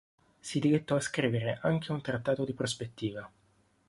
[0.39, 3.31] Si dilettò a scrivere anche un trattato di prospettiva.